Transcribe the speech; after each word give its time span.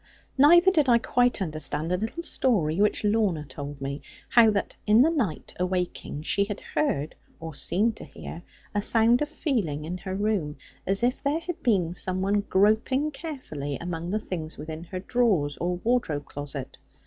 Neither 0.35 0.71
did 0.71 0.89
I 0.89 0.97
quite 0.97 1.43
understand 1.43 1.91
a 1.91 1.95
little 1.97 2.23
story 2.23 2.81
which 2.81 3.03
Lorna 3.03 3.45
told 3.45 3.79
me, 3.79 4.01
how 4.29 4.49
that 4.49 4.75
in 4.87 5.03
the 5.03 5.11
night 5.11 5.53
awaking, 5.59 6.23
she 6.23 6.45
had 6.45 6.59
heard, 6.59 7.13
or 7.39 7.53
seemed 7.53 7.97
to 7.97 8.05
hear, 8.05 8.41
a 8.73 8.81
sound 8.81 9.21
of 9.21 9.29
feeling 9.29 9.85
in 9.85 9.99
her 9.99 10.15
room; 10.15 10.55
as 10.87 11.03
if 11.03 11.21
there 11.21 11.41
had 11.41 11.61
been 11.61 11.93
some 11.93 12.19
one 12.19 12.39
groping 12.41 13.11
carefully 13.11 13.75
among 13.79 14.09
the 14.09 14.17
things 14.17 14.57
within 14.57 14.85
her 14.85 14.97
drawers 14.99 15.55
or 15.57 15.75
wardrobe 15.77 16.25
closet. 16.25 16.79